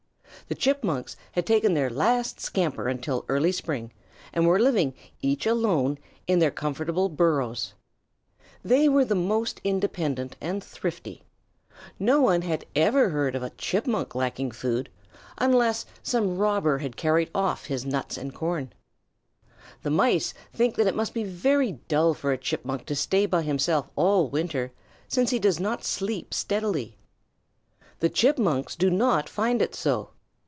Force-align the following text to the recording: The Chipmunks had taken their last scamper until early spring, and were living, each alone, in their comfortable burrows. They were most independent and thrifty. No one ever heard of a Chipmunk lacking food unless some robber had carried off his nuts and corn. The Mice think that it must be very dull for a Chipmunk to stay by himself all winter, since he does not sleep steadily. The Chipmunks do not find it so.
The 0.47 0.55
Chipmunks 0.55 1.15
had 1.31 1.45
taken 1.45 1.73
their 1.75 1.89
last 1.89 2.41
scamper 2.41 2.89
until 2.89 3.23
early 3.29 3.53
spring, 3.53 3.93
and 4.33 4.45
were 4.45 4.59
living, 4.59 4.93
each 5.21 5.45
alone, 5.45 5.97
in 6.27 6.39
their 6.39 6.51
comfortable 6.51 7.07
burrows. 7.07 7.73
They 8.61 8.89
were 8.89 9.05
most 9.05 9.61
independent 9.63 10.35
and 10.41 10.61
thrifty. 10.61 11.23
No 11.97 12.19
one 12.19 12.43
ever 12.75 13.09
heard 13.11 13.33
of 13.33 13.43
a 13.43 13.51
Chipmunk 13.51 14.13
lacking 14.13 14.51
food 14.51 14.89
unless 15.37 15.85
some 16.03 16.35
robber 16.37 16.79
had 16.79 16.97
carried 16.97 17.31
off 17.33 17.67
his 17.67 17.85
nuts 17.85 18.17
and 18.17 18.33
corn. 18.35 18.73
The 19.83 19.89
Mice 19.91 20.33
think 20.51 20.75
that 20.75 20.87
it 20.87 20.95
must 20.97 21.13
be 21.13 21.23
very 21.23 21.73
dull 21.87 22.13
for 22.13 22.33
a 22.33 22.37
Chipmunk 22.37 22.85
to 22.87 22.95
stay 22.95 23.25
by 23.25 23.43
himself 23.43 23.89
all 23.95 24.27
winter, 24.27 24.73
since 25.07 25.29
he 25.29 25.39
does 25.39 25.61
not 25.61 25.85
sleep 25.85 26.33
steadily. 26.33 26.97
The 28.01 28.09
Chipmunks 28.09 28.75
do 28.75 28.89
not 28.89 29.29
find 29.29 29.61
it 29.61 29.73
so. 29.75 30.09